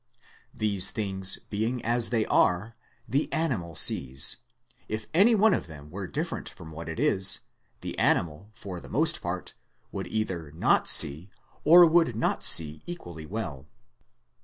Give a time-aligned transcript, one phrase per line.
[0.55, 2.75] These things being as they are,
[3.07, 4.37] the animal sees:
[4.87, 7.41] if any one of them were different from what it is,
[7.81, 9.53] the animal, for the most part,
[9.91, 11.29] would either not see,
[11.63, 13.67] or would not see equally well.